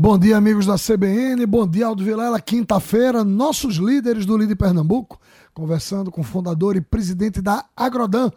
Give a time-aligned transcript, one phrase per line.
[0.00, 1.44] Bom dia, amigos da CBN.
[1.44, 2.40] Bom dia, Aldo Vilela.
[2.40, 5.18] Quinta-feira, nossos líderes do Líder Pernambuco,
[5.52, 8.30] conversando com o fundador e presidente da Agrodan,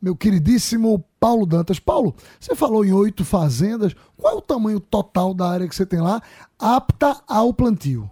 [0.00, 1.80] meu queridíssimo Paulo Dantas.
[1.80, 3.96] Paulo, você falou em oito fazendas.
[4.16, 6.22] Qual é o tamanho total da área que você tem lá,
[6.56, 8.08] apta ao plantio?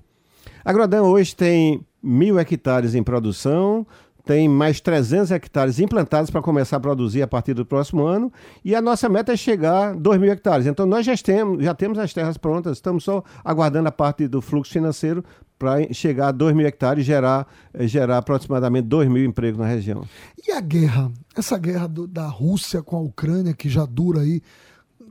[0.64, 3.86] A Agrodan hoje tem mil hectares em produção,
[4.26, 8.30] tem mais 300 hectares implantados para começar a produzir a partir do próximo ano,
[8.64, 10.66] e a nossa meta é chegar a 2 mil hectares.
[10.66, 14.42] Então nós já temos, já temos as terras prontas, estamos só aguardando a parte do
[14.42, 15.24] fluxo financeiro
[15.56, 19.66] para chegar a 2 mil hectares e gerar, eh, gerar aproximadamente 2 mil empregos na
[19.66, 20.04] região.
[20.44, 21.12] E a guerra?
[21.36, 24.42] Essa guerra do, da Rússia com a Ucrânia, que já dura aí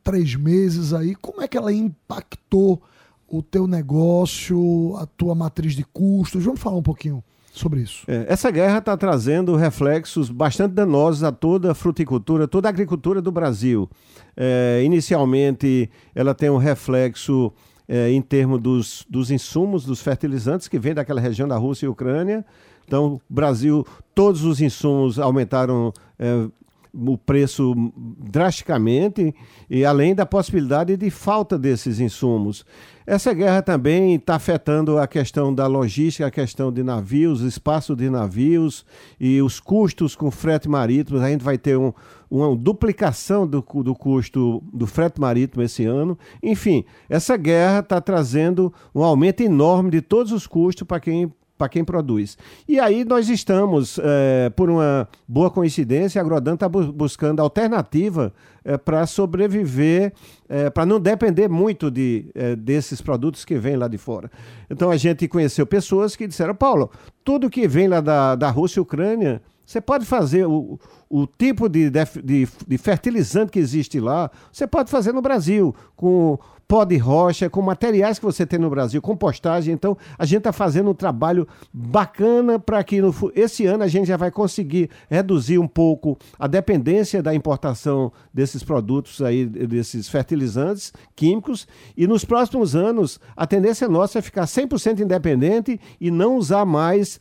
[0.04, 2.82] três meses aí, como é que ela impactou
[3.30, 6.44] o teu negócio, a tua matriz de custos?
[6.44, 7.24] Vamos falar um pouquinho
[7.60, 8.04] sobre isso.
[8.08, 13.22] É, essa guerra está trazendo reflexos bastante danosos a toda a fruticultura, toda a agricultura
[13.22, 13.90] do Brasil.
[14.36, 17.52] É, inicialmente, ela tem um reflexo
[17.88, 21.90] é, em termos dos, dos insumos, dos fertilizantes que vêm daquela região da Rússia e
[21.90, 22.46] Ucrânia.
[22.86, 26.48] Então, Brasil, todos os insumos aumentaram é,
[26.96, 29.36] o preço drasticamente
[29.70, 32.66] e além da possibilidade de falta desses insumos.
[33.06, 38.10] Essa guerra também está afetando a questão da logística, a questão de navios, espaço de
[38.10, 38.84] navios
[39.20, 41.20] e os custos com frete marítimo.
[41.20, 41.94] A gente vai ter um,
[42.32, 46.18] uma duplicação do, do custo do frete marítimo esse ano.
[46.42, 51.70] Enfim, essa guerra está trazendo um aumento enorme de todos os custos para quem para
[51.70, 52.38] quem produz.
[52.68, 58.34] E aí nós estamos, é, por uma boa coincidência, a Agrodan está bu buscando alternativa
[58.64, 60.14] é, para sobreviver,
[60.50, 62.26] é, para não depender muito de,
[62.58, 64.30] desses produtos que vêm lá de fora.
[64.70, 66.92] Então a gente conheceu pessoas que disseram, Paulo,
[67.24, 71.68] tudo que vem lá da, da Rússia e Ucrânia, você pode fazer o, o tipo
[71.68, 76.98] de, de, de fertilizante que existe lá, você pode fazer no Brasil, com pó de
[76.98, 79.74] rocha, com materiais que você tem no Brasil, compostagem.
[79.74, 84.08] Então, a gente está fazendo um trabalho bacana para que no, esse ano a gente
[84.08, 90.92] já vai conseguir reduzir um pouco a dependência da importação desses produtos aí, desses fertilizantes
[91.16, 91.68] químicos.
[91.96, 97.20] E nos próximos anos, a tendência nossa é ficar 100% independente e não usar mais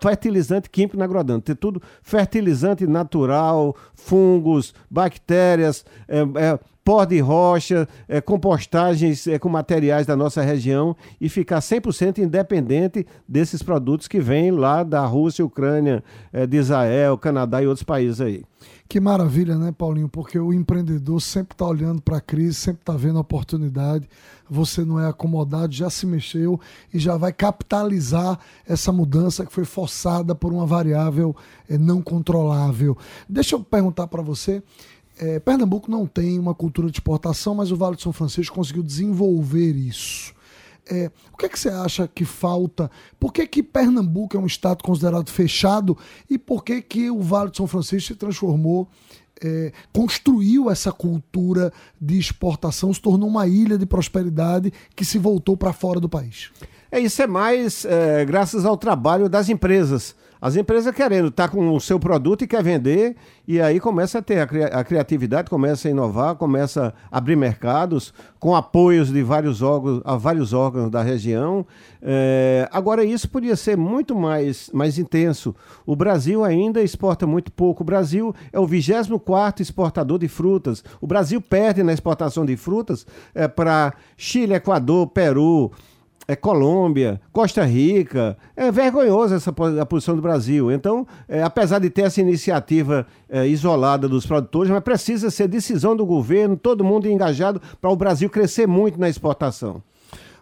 [0.00, 1.40] fertilizante químico na agrodan.
[1.40, 9.48] Ter tudo fertilizante natural, fungos, bactérias, é, é, pó de rocha, é, compostagens é, com
[9.48, 15.44] materiais da nossa região e ficar 100% independente desses produtos que vêm lá da Rússia,
[15.44, 18.44] Ucrânia, é, de Israel, Canadá e outros países aí.
[18.86, 20.08] Que maravilha, né, Paulinho?
[20.08, 24.08] Porque o empreendedor sempre está olhando para a crise, sempre está vendo a oportunidade.
[24.48, 26.60] Você não é acomodado, já se mexeu
[26.92, 31.34] e já vai capitalizar essa mudança que foi forçada por uma variável
[31.68, 32.96] é, não controlável.
[33.28, 34.62] Deixa eu perguntar para você.
[35.18, 38.82] É, Pernambuco não tem uma cultura de exportação, mas o Vale de São Francisco conseguiu
[38.82, 40.34] desenvolver isso.
[40.86, 42.90] É, o que, é que você acha que falta?
[43.18, 45.96] Por que, que Pernambuco é um estado considerado fechado
[46.28, 48.88] e por que, que o Vale de São Francisco se transformou,
[49.42, 55.56] é, construiu essa cultura de exportação, se tornou uma ilha de prosperidade que se voltou
[55.56, 56.50] para fora do país?
[56.90, 60.14] É, isso é mais é, graças ao trabalho das empresas.
[60.44, 63.16] As empresas querendo tá com o seu produto e quer vender,
[63.48, 67.34] e aí começa a ter a, cri a, criatividade, começa a inovar, começa a abrir
[67.34, 71.66] mercados, com apoios de vários órgãos, a vários órgãos da região.
[72.02, 75.56] É, agora, isso podia ser muito mais, mais intenso.
[75.86, 77.82] O Brasil ainda exporta muito pouco.
[77.82, 80.84] O Brasil é o 24 exportador de frutas.
[81.00, 85.72] O Brasil perde na exportação de frutas é, para Chile, Equador, Peru
[86.26, 88.36] é Colômbia, Costa Rica.
[88.56, 90.70] É vergonhoso essa a posição do Brasil.
[90.72, 95.94] Então, é, apesar de ter essa iniciativa é, isolada dos produtores, mas precisa ser decisão
[95.96, 99.82] do governo, todo mundo engajado para o Brasil crescer muito na exportação.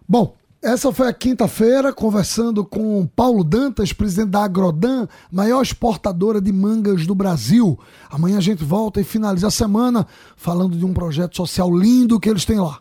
[0.08, 6.52] Bom, essa foi a quinta-feira, conversando com Paulo Dantas, presidente da Agrodan, maior exportadora de
[6.52, 7.76] mangas do Brasil.
[8.08, 10.06] Amanhã a gente volta e finaliza a semana
[10.36, 12.78] falando de um projeto social lindo que eles têm lá.